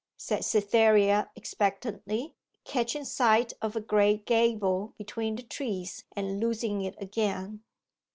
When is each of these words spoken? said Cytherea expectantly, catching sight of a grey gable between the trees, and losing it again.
said 0.17 0.43
Cytherea 0.43 1.29
expectantly, 1.35 2.33
catching 2.63 3.05
sight 3.05 3.53
of 3.61 3.75
a 3.75 3.79
grey 3.79 4.17
gable 4.17 4.95
between 4.97 5.35
the 5.35 5.43
trees, 5.43 6.05
and 6.15 6.39
losing 6.39 6.81
it 6.81 6.95
again. 6.99 7.61